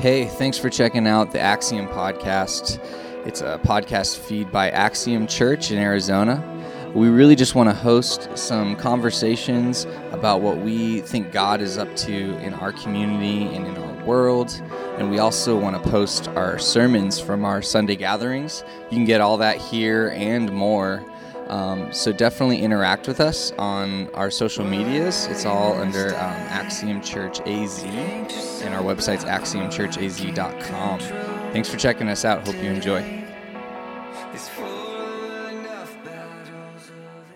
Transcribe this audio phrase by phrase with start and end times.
[0.00, 2.82] Hey, thanks for checking out the Axiom podcast.
[3.26, 6.42] It's a podcast feed by Axiom Church in Arizona.
[6.94, 11.94] We really just want to host some conversations about what we think God is up
[11.96, 14.50] to in our community and in our world.
[14.96, 18.64] And we also want to post our sermons from our Sunday gatherings.
[18.84, 21.04] You can get all that here and more
[21.50, 25.26] um, so definitely interact with us on our social medias.
[25.26, 27.82] It's all under um, Axiom Church AZ,
[28.62, 31.00] and our website's axiomchurchaz.com.
[31.52, 32.46] Thanks for checking us out.
[32.46, 33.20] Hope you enjoy.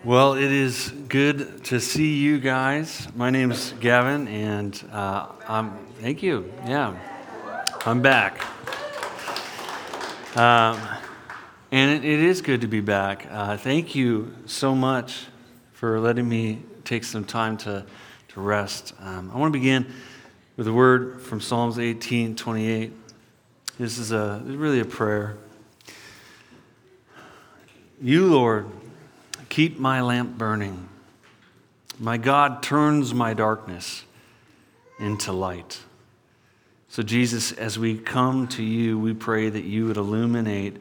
[0.05, 3.07] Well, it is good to see you guys.
[3.15, 5.77] My name is Gavin, and uh, I'm.
[5.99, 6.53] Thank you.
[6.65, 6.95] Yeah,
[7.85, 8.39] I'm back.
[10.37, 10.79] Um,
[11.71, 13.27] and it, is good to be back.
[13.29, 15.25] Uh, thank you so much
[15.73, 17.85] for letting me take some time to,
[18.29, 18.93] to rest.
[18.99, 19.91] Um, I want to begin
[20.57, 22.93] with a word from Psalms 18 28.
[23.79, 25.37] This is a, really a prayer.
[28.01, 28.67] You, Lord,
[29.49, 30.87] keep my lamp burning.
[31.99, 34.03] My God turns my darkness
[34.99, 35.79] into light.
[36.89, 40.77] So, Jesus, as we come to you, we pray that you would illuminate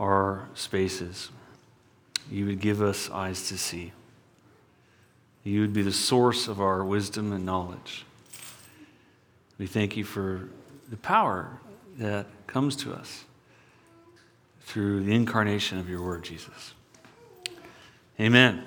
[0.00, 1.30] our spaces.
[2.30, 3.92] You would give us eyes to see.
[5.44, 8.04] You would be the source of our wisdom and knowledge.
[9.58, 10.48] We thank you for
[10.88, 11.60] the power
[11.98, 13.24] that comes to us
[14.62, 16.72] through the incarnation of your word, Jesus.
[18.18, 18.64] Amen.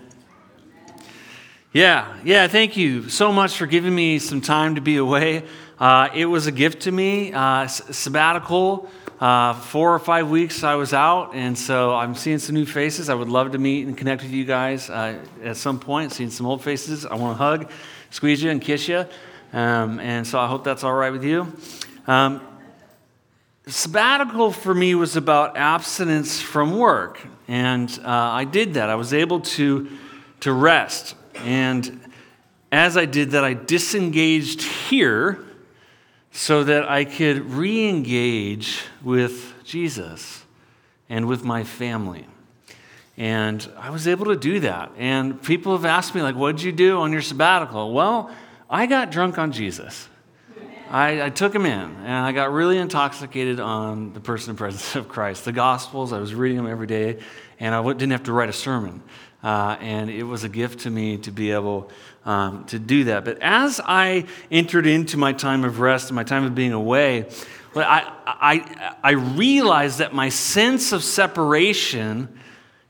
[1.72, 5.44] Yeah, yeah, thank you so much for giving me some time to be away.
[5.80, 8.88] Uh, it was a gift to me, uh, sabbatical.
[9.24, 13.08] Uh, four or five weeks I was out, and so I'm seeing some new faces.
[13.08, 16.12] I would love to meet and connect with you guys uh, at some point.
[16.12, 17.06] Seeing some old faces.
[17.06, 17.72] I want to hug,
[18.10, 19.06] squeeze you, and kiss you.
[19.54, 21.53] Um, and so I hope that's all right with you.
[22.06, 22.42] Um,
[23.66, 28.90] sabbatical for me was about abstinence from work, and uh, I did that.
[28.90, 29.90] I was able to,
[30.42, 31.16] to rest.
[31.36, 32.12] And
[32.74, 35.43] as I did that, I disengaged here
[36.34, 40.44] so that I could re engage with Jesus
[41.08, 42.26] and with my family.
[43.16, 44.92] And I was able to do that.
[44.98, 47.94] And people have asked me, like, what'd you do on your sabbatical?
[47.94, 48.32] Well,
[48.68, 50.10] I got drunk on Jesus.
[50.90, 54.96] I, I, took him in and I got really intoxicated on the person and presence
[54.96, 55.46] of Christ.
[55.46, 57.20] The Gospels, I was reading them every day,
[57.60, 59.02] and I didn't have to write a sermon.
[59.44, 61.92] Uh, and it was a gift to me to be able
[62.26, 63.26] um, to do that.
[63.26, 67.30] But as I entered into my time of rest and my time of being away,
[67.76, 72.30] I, I, I realized that my sense of separation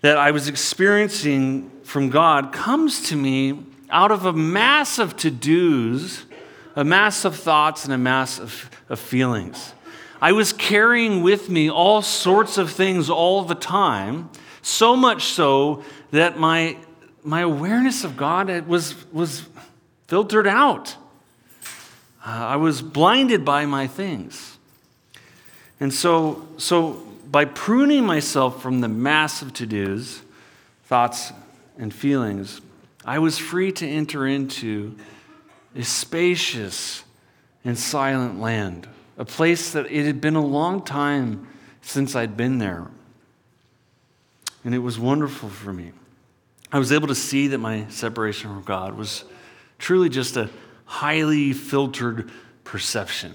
[0.01, 5.31] that I was experiencing from God comes to me out of a mass of to
[5.31, 6.25] dos,
[6.75, 9.73] a mass of thoughts, and a mass of, of feelings.
[10.21, 14.29] I was carrying with me all sorts of things all the time,
[14.63, 16.77] so much so that my,
[17.23, 19.43] my awareness of God was, was
[20.07, 20.95] filtered out.
[22.25, 24.57] Uh, I was blinded by my things.
[25.79, 26.93] And so, so
[27.29, 30.21] by pruning myself from the mass of to dos,
[30.85, 31.33] thoughts,
[31.77, 32.61] and feelings,
[33.03, 34.95] I was free to enter into
[35.75, 37.03] a spacious
[37.65, 38.87] and silent land,
[39.17, 41.47] a place that it had been a long time
[41.81, 42.87] since I'd been there.
[44.63, 45.91] And it was wonderful for me.
[46.71, 49.25] I was able to see that my separation from God was
[49.77, 50.49] truly just a
[50.85, 52.31] highly filtered
[52.63, 53.33] perception.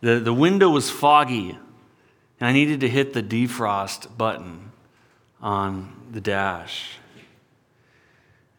[0.00, 1.50] The, the window was foggy,
[2.40, 4.72] and I needed to hit the defrost button
[5.40, 6.98] on the dash.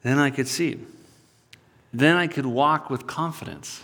[0.04, 0.80] Then I could see.
[1.94, 3.84] Then I could walk with confidence.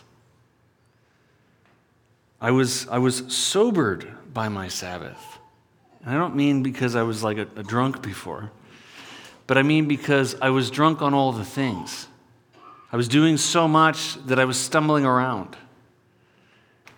[2.40, 5.40] I was, I was sobered by my Sabbath.
[6.04, 8.52] And I don't mean because I was like a, a drunk before
[9.48, 12.08] but I mean because I was drunk on all the things.
[12.92, 15.58] I was doing so much that I was stumbling around.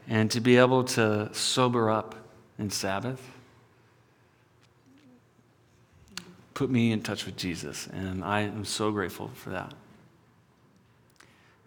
[0.07, 2.15] And to be able to sober up
[2.59, 3.21] in Sabbath
[6.53, 7.87] put me in touch with Jesus.
[7.87, 9.73] And I am so grateful for that.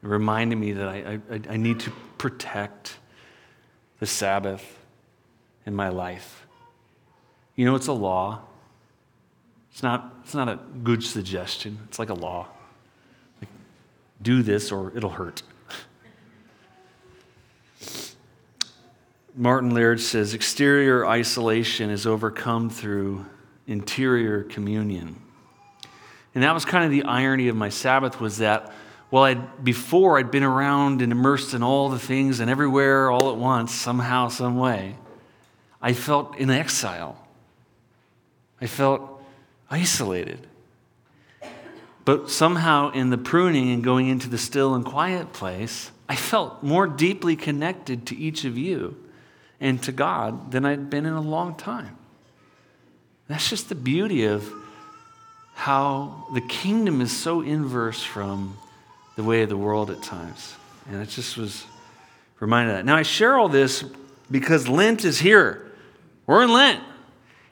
[0.03, 2.97] It reminded me that I, I, I need to protect
[3.99, 4.79] the Sabbath
[5.67, 6.47] in my life.
[7.59, 8.43] You know, it's a law.
[9.73, 12.47] It's not, it's not a good suggestion, it's like a law.
[13.41, 13.51] Like,
[14.23, 15.43] do this or it'll hurt.
[19.35, 23.27] Martin Laird says exterior isolation is overcome through
[23.67, 25.21] interior communion.
[26.37, 28.73] And that was kind of the irony of my Sabbath was that
[29.11, 33.31] well, I'd, before I'd been around and immersed in all the things and everywhere all
[33.31, 34.95] at once, somehow, some way,
[35.83, 37.25] I felt in exile.
[38.61, 39.23] I felt
[39.71, 40.47] isolated.
[42.05, 46.63] But somehow, in the pruning and going into the still and quiet place, I felt
[46.63, 48.97] more deeply connected to each of you
[49.61, 51.97] and to God than I'd been in a long time.
[53.29, 54.51] That's just the beauty of
[55.55, 58.57] how the kingdom is so inverse from
[59.17, 60.55] the way of the world at times.
[60.89, 61.67] And it just was
[62.41, 62.85] reminded of that.
[62.87, 63.85] Now, I share all this
[64.31, 65.71] because Lent is here.
[66.27, 66.83] We're in Lent.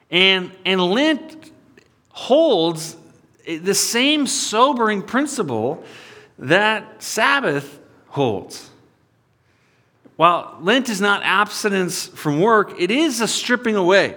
[0.09, 1.51] And, and Lent
[2.11, 2.95] holds
[3.45, 5.83] the same sobering principle
[6.39, 8.69] that Sabbath holds.
[10.15, 14.15] While Lent is not abstinence from work, it is a stripping away.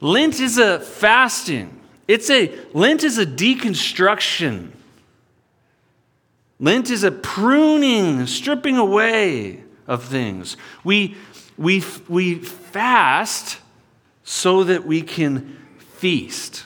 [0.00, 1.78] Lent is a fasting.
[2.08, 4.70] It's a Lent is a deconstruction.
[6.58, 10.56] Lent is a pruning, stripping away of things.
[10.84, 11.16] We,
[11.58, 13.58] we, we fast
[14.24, 16.64] so that we can feast.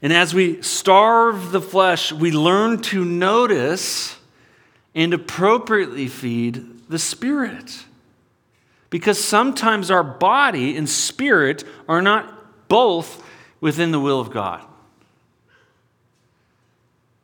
[0.00, 4.16] And as we starve the flesh, we learn to notice
[4.94, 7.84] and appropriately feed the spirit.
[8.90, 13.22] Because sometimes our body and spirit are not both
[13.60, 14.64] within the will of God.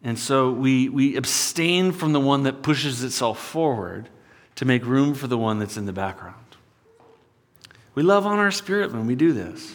[0.02, 4.10] And so we, we abstain from the one that pushes itself forward
[4.56, 6.43] to make room for the one that's in the background.
[7.94, 9.74] We love on our spirit when we do this.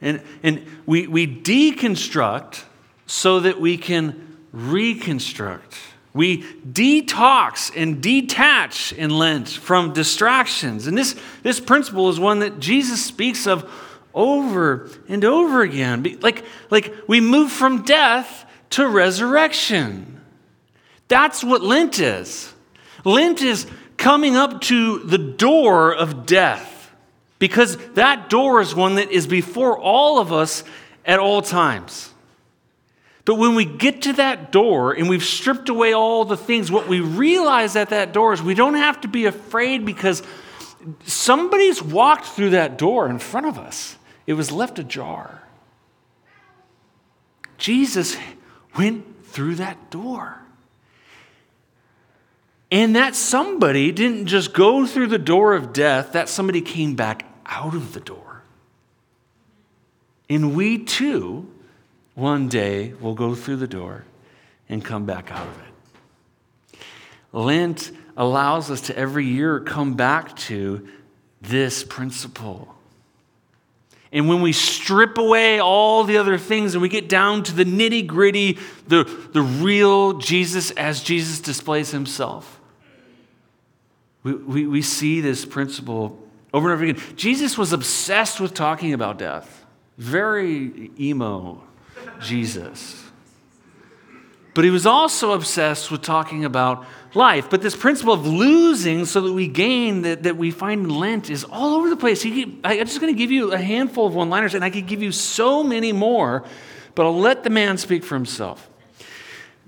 [0.00, 2.64] And, and we, we deconstruct
[3.06, 5.76] so that we can reconstruct.
[6.12, 10.86] We detox and detach in Lent from distractions.
[10.86, 13.70] And this, this principle is one that Jesus speaks of
[14.14, 16.18] over and over again.
[16.20, 20.20] Like, like we move from death to resurrection.
[21.08, 22.52] That's what Lent is.
[23.04, 23.66] Lent is
[23.96, 26.75] coming up to the door of death
[27.38, 30.64] because that door is one that is before all of us
[31.04, 32.12] at all times.
[33.24, 36.86] But when we get to that door and we've stripped away all the things, what
[36.86, 40.22] we realize at that door is we don't have to be afraid because
[41.04, 43.96] somebody's walked through that door in front of us.
[44.26, 45.42] It was left ajar.
[47.58, 48.16] Jesus
[48.78, 50.45] went through that door.
[52.70, 57.24] And that somebody didn't just go through the door of death, that somebody came back
[57.46, 58.42] out of the door.
[60.28, 61.48] And we too,
[62.14, 64.04] one day, will go through the door
[64.68, 66.78] and come back out of it.
[67.32, 70.88] Lent allows us to every year come back to
[71.40, 72.76] this principle
[74.12, 77.64] and when we strip away all the other things and we get down to the
[77.64, 82.55] nitty gritty, the, the real Jesus as Jesus displays himself,
[84.34, 86.18] we, we, see this principle
[86.52, 87.16] over and over again.
[87.16, 89.64] Jesus was obsessed with talking about death.
[89.98, 91.62] Very emo
[92.20, 93.02] Jesus.
[94.54, 97.50] But he was also obsessed with talking about life.
[97.50, 101.28] But this principle of losing so that we gain that, that we find in Lent
[101.28, 102.22] is all over the place.
[102.22, 104.86] He, I'm just going to give you a handful of one liners, and I could
[104.86, 106.42] give you so many more,
[106.94, 108.70] but I'll let the man speak for himself.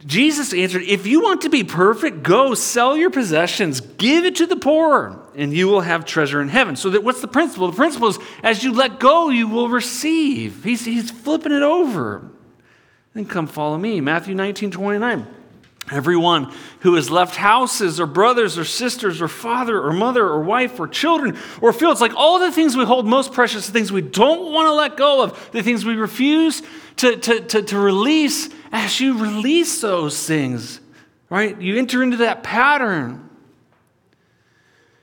[0.06, 4.46] Jesus answered, If you want to be perfect, go sell your possessions, give it to
[4.46, 6.76] the poor, and you will have treasure in heaven.
[6.76, 7.68] So, that what's the principle?
[7.70, 10.62] The principle is as you let go, you will receive.
[10.62, 12.30] He's, he's flipping it over.
[13.14, 14.00] Then come follow me.
[14.00, 15.26] Matthew 19, 29.
[15.90, 20.78] Everyone who has left houses or brothers or sisters or father or mother or wife
[20.78, 24.02] or children or fields, like all the things we hold most precious, the things we
[24.02, 26.62] don't want to let go of, the things we refuse
[26.96, 30.80] to, to, to, to release, as you release those things,
[31.30, 31.58] right?
[31.60, 33.28] You enter into that pattern.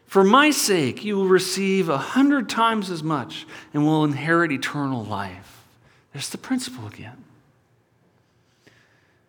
[0.06, 5.04] For my sake, you will receive a hundred times as much and will inherit eternal
[5.04, 5.66] life.
[6.14, 7.25] There's the principle again.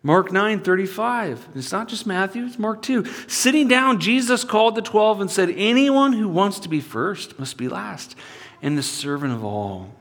[0.07, 1.49] Mark 9, 35.
[1.53, 3.03] It's not just Matthew, it's Mark 2.
[3.27, 7.57] Sitting down, Jesus called the 12 and said, Anyone who wants to be first must
[7.57, 8.15] be last,
[8.61, 9.91] and the servant of all.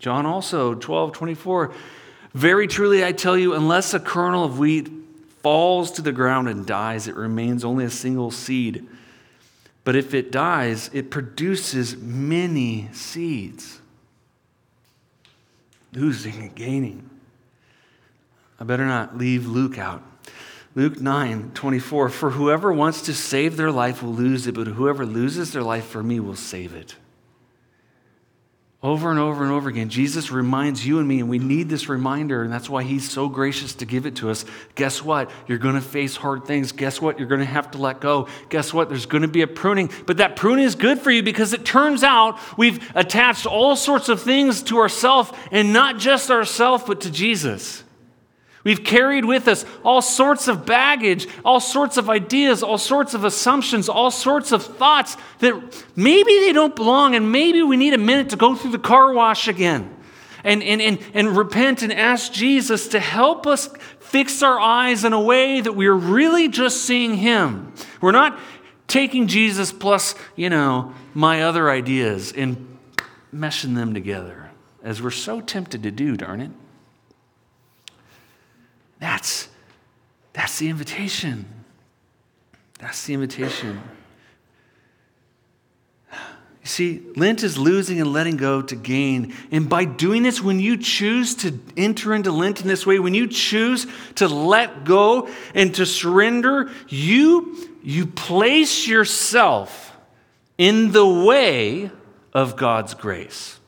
[0.00, 1.72] John also, 12, 24.
[2.34, 4.90] Very truly, I tell you, unless a kernel of wheat
[5.40, 8.88] falls to the ground and dies, it remains only a single seed.
[9.84, 13.80] But if it dies, it produces many seeds.
[15.92, 17.08] Losing and gaining.
[18.58, 20.02] I better not leave Luke out.
[20.74, 22.08] Luke 9, 24.
[22.08, 25.86] For whoever wants to save their life will lose it, but whoever loses their life
[25.86, 26.96] for me will save it.
[28.80, 31.88] Over and over and over again, Jesus reminds you and me, and we need this
[31.88, 34.44] reminder, and that's why He's so gracious to give it to us.
[34.76, 35.32] Guess what?
[35.48, 36.70] You're going to face hard things.
[36.70, 37.18] Guess what?
[37.18, 38.28] You're going to have to let go.
[38.50, 38.88] Guess what?
[38.88, 41.64] There's going to be a pruning, but that pruning is good for you because it
[41.64, 47.00] turns out we've attached all sorts of things to ourselves, and not just ourselves, but
[47.00, 47.82] to Jesus.
[48.64, 53.24] We've carried with us all sorts of baggage, all sorts of ideas, all sorts of
[53.24, 55.54] assumptions, all sorts of thoughts that
[55.96, 59.12] maybe they don't belong, and maybe we need a minute to go through the car
[59.12, 59.94] wash again
[60.44, 63.68] and, and, and, and repent and ask Jesus to help us
[64.00, 67.72] fix our eyes in a way that we're really just seeing Him.
[68.00, 68.38] We're not
[68.86, 72.78] taking Jesus plus, you know, my other ideas and
[73.34, 74.50] meshing them together,
[74.82, 76.50] as we're so tempted to do, darn it.
[79.00, 79.48] That's,
[80.32, 81.46] that's the invitation.
[82.78, 83.80] That's the invitation.
[86.12, 89.34] You see, Lent is losing and letting go to gain.
[89.50, 93.14] And by doing this, when you choose to enter into Lent in this way, when
[93.14, 93.86] you choose
[94.16, 99.96] to let go and to surrender, you, you place yourself
[100.58, 101.90] in the way
[102.34, 103.58] of God's grace.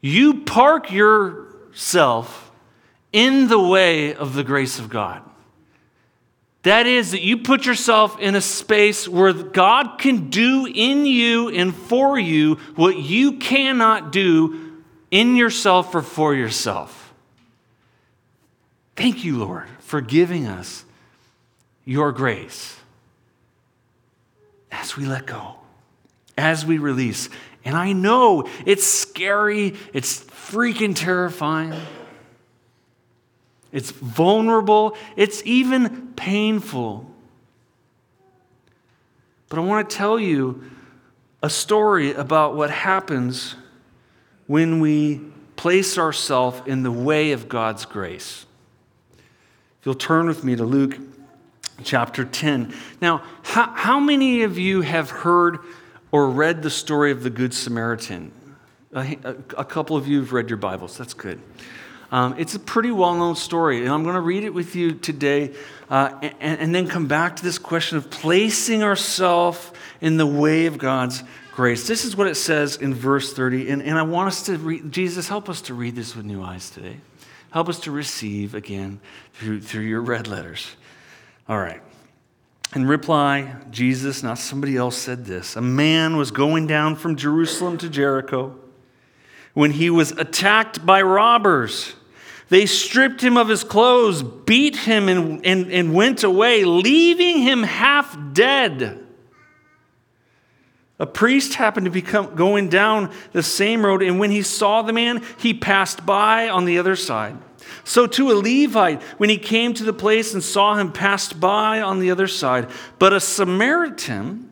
[0.00, 2.43] You park yourself
[3.14, 5.22] in the way of the grace of God.
[6.64, 11.48] That is, that you put yourself in a space where God can do in you
[11.48, 17.14] and for you what you cannot do in yourself or for yourself.
[18.96, 20.84] Thank you, Lord, for giving us
[21.84, 22.76] your grace
[24.72, 25.54] as we let go,
[26.36, 27.28] as we release.
[27.64, 31.74] And I know it's scary, it's freaking terrifying.
[33.74, 37.10] It's vulnerable, it's even painful.
[39.48, 40.62] But I want to tell you
[41.42, 43.56] a story about what happens
[44.46, 45.22] when we
[45.56, 48.46] place ourselves in the way of God's grace.
[49.80, 50.96] If you'll turn with me to Luke
[51.82, 52.72] chapter 10.
[53.00, 55.58] Now, how, how many of you have heard
[56.12, 58.30] or read the story of the Good Samaritan?
[58.92, 60.96] A, a, a couple of you have read your Bibles.
[60.96, 61.40] That's good.
[62.14, 64.92] Um, it's a pretty well known story, and I'm going to read it with you
[64.92, 65.52] today
[65.90, 70.66] uh, and, and then come back to this question of placing ourselves in the way
[70.66, 71.24] of God's
[71.56, 71.88] grace.
[71.88, 74.92] This is what it says in verse 30, and, and I want us to read,
[74.92, 76.98] Jesus, help us to read this with new eyes today.
[77.50, 79.00] Help us to receive again
[79.32, 80.76] through, through your red letters.
[81.48, 81.82] All right.
[82.76, 87.76] In reply, Jesus, not somebody else, said this A man was going down from Jerusalem
[87.78, 88.54] to Jericho
[89.52, 91.94] when he was attacked by robbers.
[92.54, 97.64] They stripped him of his clothes, beat him, and, and, and went away, leaving him
[97.64, 99.04] half dead.
[101.00, 104.92] A priest happened to be going down the same road, and when he saw the
[104.92, 107.36] man, he passed by on the other side.
[107.82, 111.80] So, to a Levite, when he came to the place and saw him, passed by
[111.80, 112.70] on the other side.
[113.00, 114.48] But a Samaritan,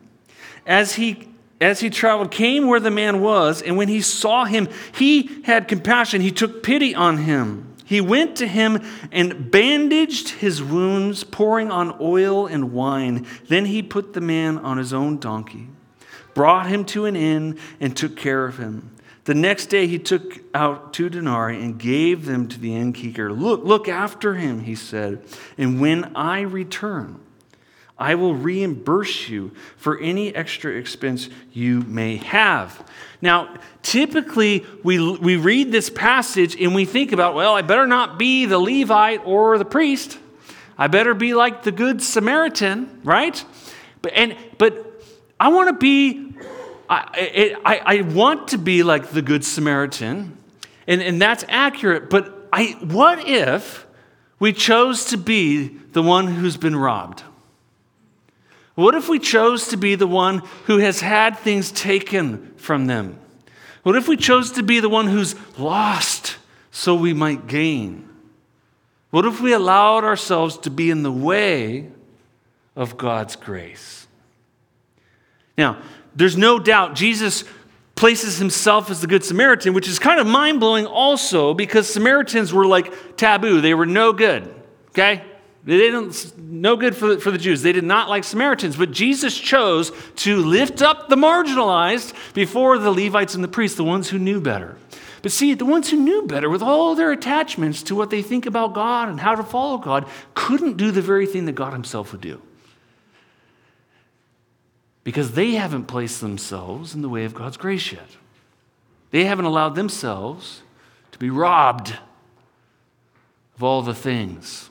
[0.67, 1.29] as he
[1.61, 5.69] as he traveled, came where the man was, and when he saw him, he had
[5.69, 6.19] compassion.
[6.19, 7.72] He took pity on him.
[7.83, 13.25] He went to him and bandaged his wounds, pouring on oil and wine.
[13.47, 15.67] Then he put the man on his own donkey,
[16.33, 18.91] brought him to an inn, and took care of him.
[19.25, 23.31] The next day he took out two denarii and gave them to the innkeeper.
[23.31, 25.23] Look, look after him, he said,
[25.57, 27.19] and when I return,
[27.97, 32.89] I will reimburse you for any extra expense you may have.
[33.21, 38.17] Now, typically, we, we read this passage and we think about, well, I better not
[38.17, 40.17] be the Levite or the priest.
[40.77, 43.43] I better be like the Good Samaritan, right?
[44.01, 45.01] But, and, but
[45.39, 46.33] I want to be,
[46.89, 50.37] I, I, I want to be like the Good Samaritan,
[50.87, 53.85] and, and that's accurate, but I, what if
[54.39, 57.23] we chose to be the one who's been robbed?
[58.75, 63.19] What if we chose to be the one who has had things taken from them?
[63.83, 66.37] What if we chose to be the one who's lost
[66.71, 68.09] so we might gain?
[69.11, 71.91] What if we allowed ourselves to be in the way
[72.75, 74.07] of God's grace?
[75.57, 75.81] Now,
[76.15, 77.43] there's no doubt Jesus
[77.95, 82.51] places himself as the Good Samaritan, which is kind of mind blowing also because Samaritans
[82.51, 84.51] were like taboo, they were no good.
[84.89, 85.21] Okay?
[85.65, 87.61] They didn't, no good for the, for the Jews.
[87.61, 92.91] They did not like Samaritans, but Jesus chose to lift up the marginalized before the
[92.91, 94.75] Levites and the priests, the ones who knew better.
[95.21, 98.45] But see, the ones who knew better, with all their attachments to what they think
[98.45, 102.11] about God and how to follow God, couldn't do the very thing that God Himself
[102.11, 102.41] would do.
[105.05, 108.17] Because they haven't placed themselves in the way of God's grace yet.
[109.11, 110.61] They haven't allowed themselves
[111.13, 111.97] to be robbed
[113.55, 114.69] of all the things.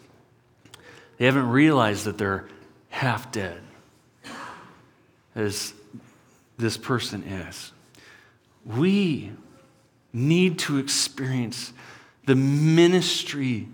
[1.18, 2.46] They haven't realized that they're
[2.88, 3.60] half dead,
[5.34, 5.72] as
[6.58, 7.72] this person is.
[8.64, 9.32] We
[10.12, 11.72] need to experience
[12.26, 13.68] the ministry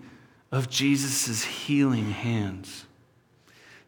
[0.50, 2.84] of Jesus' healing hands.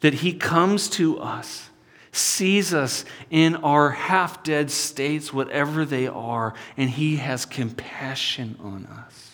[0.00, 1.68] That he comes to us,
[2.12, 8.86] sees us in our half dead states, whatever they are, and he has compassion on
[8.86, 9.30] us.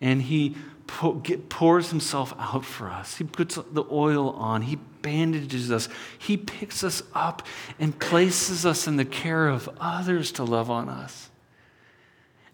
[0.00, 3.16] And he pours himself out for us.
[3.16, 4.62] He puts the oil on.
[4.62, 5.88] He bandages us.
[6.18, 7.46] He picks us up
[7.78, 11.30] and places us in the care of others to love on us.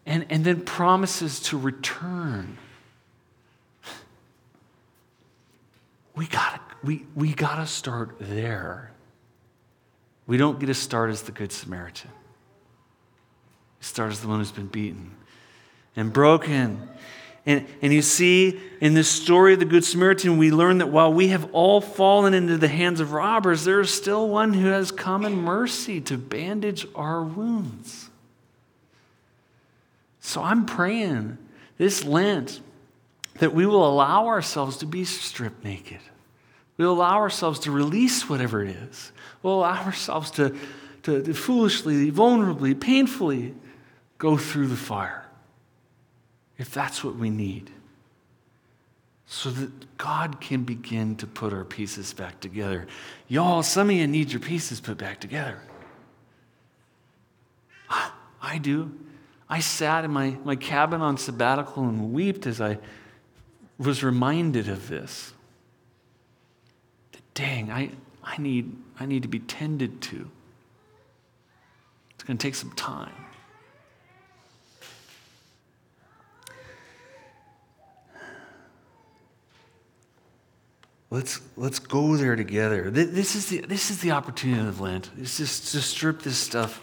[0.06, 2.58] And, and then promises to return.
[6.16, 8.92] We gotta, we, we gotta start there.
[10.26, 12.10] We don't get to start as the Good Samaritan.
[13.80, 15.16] We start as the one who's been beaten
[15.96, 16.88] and broken
[17.47, 21.12] and, and you see in this story of the Good Samaritan, we learn that while
[21.12, 24.90] we have all fallen into the hands of robbers, there is still one who has
[24.90, 28.11] come in mercy to bandage our wounds.
[30.20, 31.38] So I'm praying
[31.78, 32.61] this Lent
[33.38, 36.00] that we will allow ourselves to be stripped naked.
[36.76, 39.12] We'll allow ourselves to release whatever it is.
[39.42, 40.54] We'll allow ourselves to,
[41.04, 43.54] to, to foolishly, vulnerably, painfully
[44.18, 45.20] go through the fire
[46.61, 47.71] if that's what we need,
[49.26, 52.87] so that God can begin to put our pieces back together.
[53.29, 55.62] Y'all, some of you need your pieces put back together.
[58.43, 58.90] I do.
[59.49, 62.79] I sat in my, my cabin on sabbatical and wept as I
[63.79, 65.33] was reminded of this.
[67.35, 67.90] Dang, I,
[68.25, 70.31] I, need, I need to be tended to.
[72.14, 73.12] It's going to take some time.
[81.10, 82.88] Let's, let's go there together.
[82.88, 85.10] This is, the, this is the opportunity of Lent.
[85.18, 86.80] It's just to strip this stuff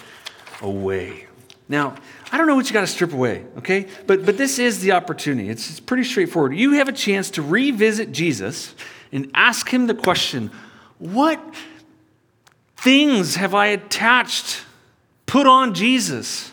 [0.62, 1.28] away.
[1.70, 1.96] Now,
[2.30, 3.88] I don't know what you got to strip away, okay?
[4.06, 5.50] But, but this is the opportunity.
[5.50, 6.56] It's, it's pretty straightforward.
[6.56, 8.76] You have a chance to revisit Jesus
[9.14, 10.52] and ask him the question
[11.00, 11.42] what
[12.76, 14.62] things have I attached,
[15.26, 16.52] put on Jesus?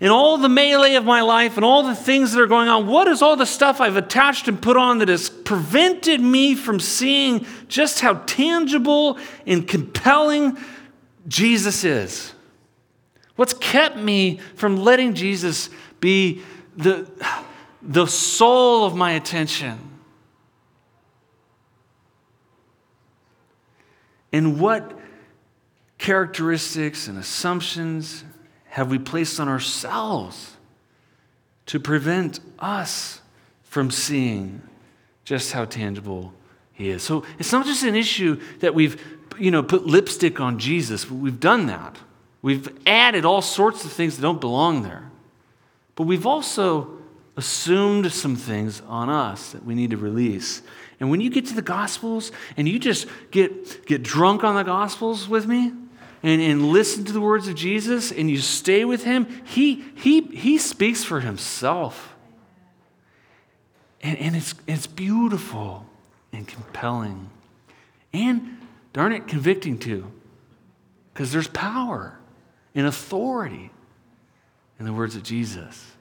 [0.00, 2.86] in all the melee of my life and all the things that are going on,
[2.86, 6.78] what is all the stuff I've attached and put on that has prevented me from
[6.78, 10.56] seeing just how tangible and compelling
[11.26, 12.32] Jesus is?
[13.34, 16.42] What's kept me from letting Jesus be
[16.76, 17.10] the,
[17.82, 19.76] the soul of my attention?
[24.32, 24.96] And what
[25.98, 28.22] characteristics and assumptions
[28.66, 30.56] have we placed on ourselves
[31.66, 33.20] to prevent us
[33.64, 34.62] from seeing
[35.30, 36.34] just how tangible
[36.72, 37.04] he is?
[37.04, 39.00] So it's not just an issue that we've
[39.38, 41.08] you know, put lipstick on Jesus.
[41.08, 41.96] We've done that.
[42.42, 45.08] We've added all sorts of things that don't belong there.
[45.94, 46.98] But we've also
[47.36, 50.62] assumed some things on us that we need to release.
[50.98, 54.64] And when you get to the Gospels and you just get, get drunk on the
[54.64, 55.72] Gospels with me,
[56.22, 60.22] and, and listen to the words of Jesus and you stay with him, he, he,
[60.22, 62.09] he speaks for himself.
[64.02, 65.86] And, and it's, it's beautiful
[66.32, 67.30] and compelling.
[68.12, 68.58] And,
[68.92, 70.10] darn it, convicting too.
[71.12, 72.18] Because there's power
[72.74, 73.70] and authority
[74.78, 75.92] in the words of Jesus.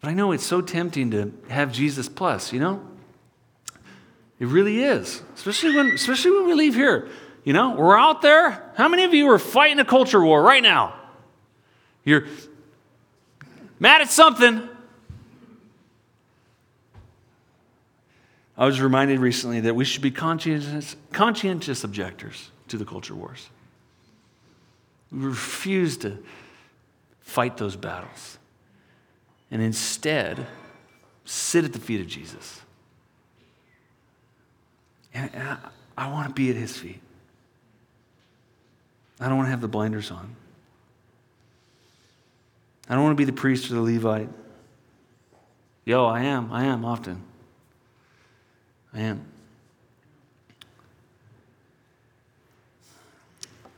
[0.00, 2.86] But I know it's so tempting to have Jesus plus, you know?
[4.38, 7.08] It really is, especially when, especially when we leave here.
[7.42, 8.70] You know, we're out there.
[8.76, 10.94] How many of you are fighting a culture war right now?
[12.04, 12.26] You're
[13.80, 14.68] mad at something.
[18.58, 23.48] I was reminded recently that we should be conscientious, conscientious objectors to the culture wars.
[25.12, 26.18] We refuse to
[27.20, 28.38] fight those battles
[29.52, 30.44] and instead
[31.24, 32.60] sit at the feet of Jesus.
[35.14, 35.58] And I,
[35.96, 37.00] I want to be at his feet.
[39.20, 40.34] I don't want to have the blinders on.
[42.88, 44.28] I don't want to be the priest or the Levite.
[45.84, 46.52] Yo, I am.
[46.52, 47.22] I am often.
[48.94, 49.24] I am.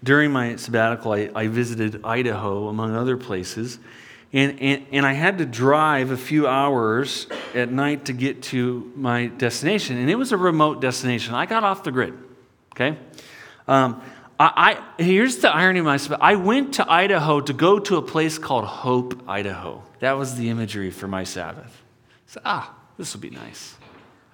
[0.03, 3.79] During my sabbatical, I, I visited Idaho, among other places,
[4.33, 8.91] and, and, and I had to drive a few hours at night to get to
[8.97, 11.35] my destination, and it was a remote destination.
[11.35, 12.15] I got off the grid,
[12.75, 12.97] okay?
[13.69, 14.01] Um,
[14.39, 18.03] I, I, here's the irony of my I went to Idaho to go to a
[18.03, 19.83] place called Hope, Idaho.
[19.99, 21.83] That was the imagery for my Sabbath.
[22.27, 23.75] So, ah, this will be nice.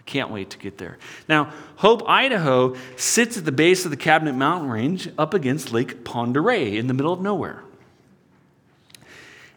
[0.06, 0.98] Can't wait to get there.
[1.28, 5.96] Now, Hope, Idaho sits at the base of the Cabinet Mountain Range up against Lake
[6.08, 7.62] Oreille in the middle of nowhere.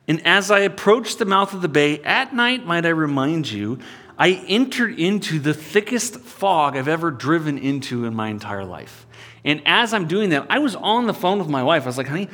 [0.07, 3.77] And as I approached the mouth of the bay at night, might I remind you,
[4.17, 9.05] I entered into the thickest fog I've ever driven into in my entire life.
[9.45, 11.83] And as I'm doing that, I was on the phone with my wife.
[11.83, 12.27] I was like, honey,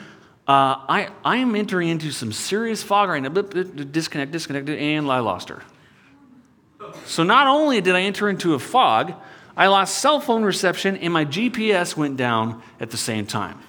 [0.47, 3.29] uh, I, I am entering into some serious fog right now.
[3.29, 5.61] Disconnect, disconnect, and I lost her.
[7.05, 9.13] So not only did I enter into a fog,
[9.57, 13.59] I lost cell phone reception and my GPS went down at the same time.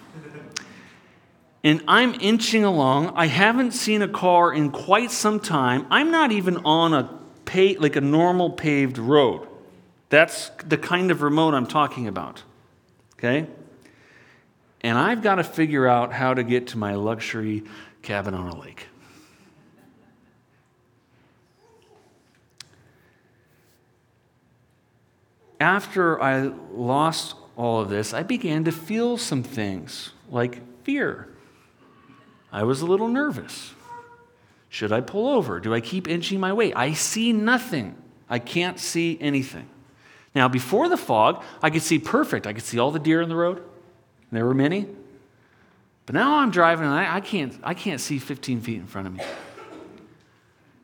[1.63, 3.13] And I'm inching along.
[3.15, 5.85] I haven't seen a car in quite some time.
[5.89, 7.09] I'm not even on a
[7.45, 9.47] pay, like a normal paved road.
[10.09, 12.43] That's the kind of remote I'm talking about.
[13.13, 13.47] Okay?
[14.81, 17.63] And I've got to figure out how to get to my luxury
[18.01, 18.87] cabin on a lake.
[25.59, 31.27] After I lost all of this, I began to feel some things like fear.
[32.51, 33.73] I was a little nervous.
[34.69, 35.59] Should I pull over?
[35.59, 36.73] Do I keep inching my way?
[36.73, 37.95] I see nothing.
[38.29, 39.67] I can't see anything.
[40.35, 42.45] Now, before the fog, I could see perfect.
[42.45, 43.63] I could see all the deer in the road.
[44.31, 44.87] There were many.
[46.05, 49.07] But now I'm driving and I, I, can't, I can't see 15 feet in front
[49.07, 49.23] of me.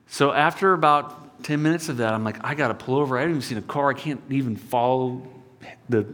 [0.07, 3.17] So after about 10 minutes of that, I'm like, I got to pull over.
[3.17, 3.89] I haven't even seen a car.
[3.89, 5.21] I can't even follow
[5.89, 6.07] the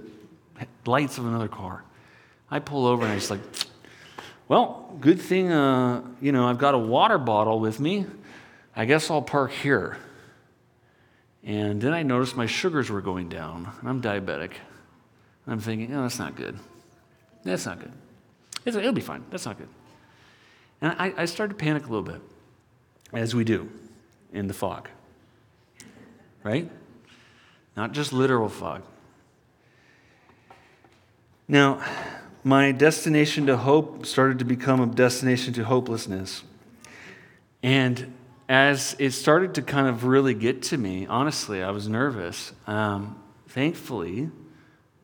[0.86, 1.84] lights of another car.
[2.52, 3.42] I pull over and I just like,
[4.48, 8.06] well, good thing, uh, you know, I've got a water bottle with me.
[8.76, 9.98] I guess I'll park here.
[11.44, 13.72] And then I noticed my sugars were going down.
[13.84, 14.54] I'm diabetic.
[15.48, 16.58] I'm thinking, oh, that's not good.
[17.44, 17.92] That's not good.
[18.66, 19.24] It's, it'll be fine.
[19.30, 19.70] That's not good.
[20.82, 22.22] And I, I started to panic a little bit,
[23.14, 23.70] as we do
[24.34, 24.90] in the fog.
[26.44, 26.70] Right?
[27.76, 28.84] Not just literal fog.
[31.48, 31.84] Now,
[32.44, 36.44] my destination to hope started to become a destination to hopelessness.
[37.64, 38.14] And
[38.48, 42.54] as it started to kind of really get to me, honestly, I was nervous.
[42.68, 44.30] Um, thankfully,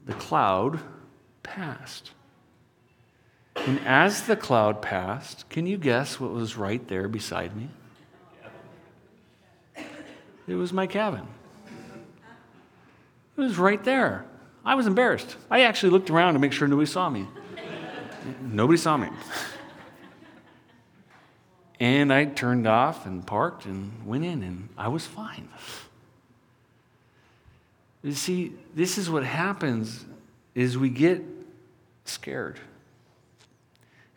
[0.06, 0.80] the cloud
[1.44, 2.12] passed.
[3.56, 7.70] And as the cloud passed, can you guess what was right there beside me?
[10.48, 11.28] It was my cabin.
[13.38, 14.26] It was right there.
[14.64, 15.36] I was embarrassed.
[15.50, 17.28] I actually looked around to make sure nobody saw me.
[18.42, 19.10] nobody saw me.
[21.80, 25.50] And I turned off and parked and went in, and I was fine.
[28.02, 30.06] You see, this is what happens
[30.54, 31.22] is we get
[32.06, 32.60] scared.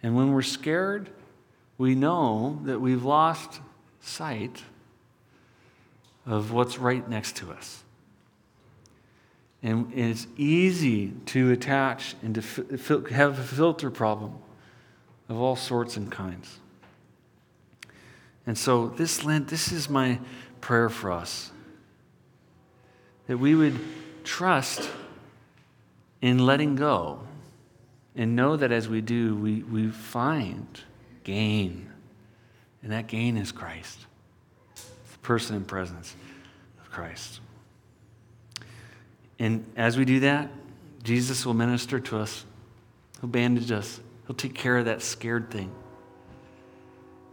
[0.03, 1.11] And when we're scared,
[1.79, 3.61] we know that we've lost
[4.01, 4.63] sight
[6.29, 7.83] of what's right next to us.
[9.63, 14.35] And it's easy to attach and to have a filter problem
[15.29, 16.61] of all sorts and kinds.
[18.47, 20.21] And so this Lent, this is my
[20.61, 21.51] prayer for us
[23.27, 23.79] that we would
[24.25, 24.89] trust
[26.21, 27.21] in letting go
[28.17, 30.81] and know that as we do, we, we find
[31.25, 31.91] gain.
[32.83, 34.07] And that gain is Christ,
[35.29, 36.17] person and presence
[36.81, 37.41] of Christ.
[39.39, 40.49] And as we do that,
[41.03, 42.47] Jesus will minister to us,
[43.21, 45.71] He'll bandage us, He'll take care of that scared thing.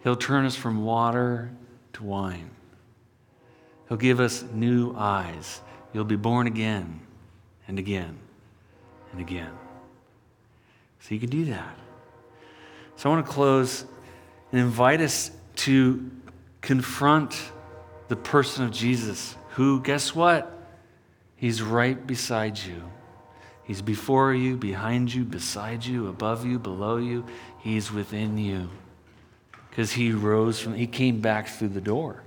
[0.03, 1.51] He'll turn us from water
[1.93, 2.49] to wine.
[3.87, 5.61] He'll give us new eyes.
[5.93, 6.99] You'll be born again
[7.65, 8.17] and again
[9.13, 9.53] and again.
[10.99, 11.77] So you can do that.
[12.97, 13.85] So I want to close
[14.51, 16.11] and invite us to
[16.59, 17.41] confront
[18.07, 20.51] the person of Jesus, who, guess what?
[21.35, 22.83] He's right beside you.
[23.63, 27.25] He's before you, behind you, beside you, above you, below you.
[27.59, 28.69] He's within you
[29.69, 32.23] because he rose from, he came back through the door.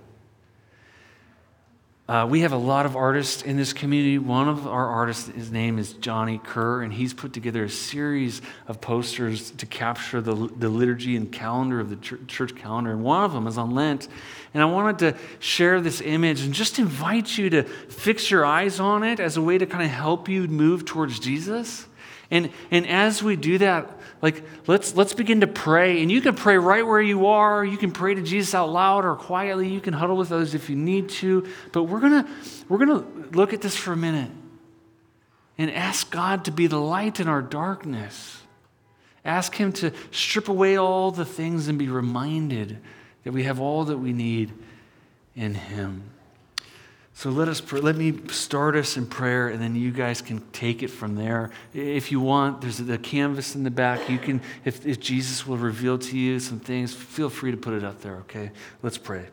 [2.09, 4.17] Uh, we have a lot of artists in this community.
[4.17, 8.41] One of our artists, his name is Johnny Kerr, and he's put together a series
[8.67, 12.93] of posters to capture the, the liturgy and calendar of the church calendar.
[12.93, 14.09] And one of them is on Lent.
[14.55, 18.81] And I wanted to share this image and just invite you to fix your eyes
[18.81, 21.87] on it as a way to kind of help you move towards Jesus.
[22.31, 26.03] And, and as we do that, like let's let's begin to pray.
[26.03, 27.65] And you can pray right where you are.
[27.65, 29.69] You can pray to Jesus out loud or quietly.
[29.69, 31.49] You can huddle with others if you need to.
[31.73, 32.29] But we're gonna
[32.69, 34.31] we're gonna look at this for a minute
[35.57, 38.43] and ask God to be the light in our darkness.
[39.25, 42.79] Ask Him to strip away all the things and be reminded
[43.25, 44.53] that we have all that we need
[45.35, 46.03] in Him.
[47.19, 50.85] So let us let me start us in prayer, and then you guys can take
[50.85, 51.51] it from there.
[51.75, 54.09] If you want, there's the canvas in the back.
[54.09, 57.75] You can, if, if Jesus will reveal to you some things, feel free to put
[57.75, 58.19] it up there.
[58.19, 58.53] Okay,
[58.85, 59.27] let's pray.